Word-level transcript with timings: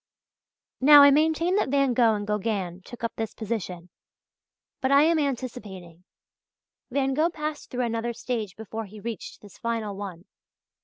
Now 0.79 1.03
I 1.03 1.11
maintain 1.11 1.57
that 1.57 1.69
Van 1.69 1.93
Gogh 1.93 2.15
and 2.15 2.25
Gauguin 2.25 2.81
took 2.83 3.03
up 3.03 3.11
this 3.17 3.35
position. 3.35 3.91
But 4.81 4.89
I 4.91 5.03
am 5.03 5.19
anticipating. 5.19 6.05
Van 6.89 7.13
Gogh 7.13 7.29
passed 7.29 7.69
through 7.69 7.85
another 7.85 8.11
stage 8.13 8.55
before 8.55 8.85
he 8.85 8.99
reached 8.99 9.41
this 9.41 9.59
final 9.59 9.95
one. 9.95 10.25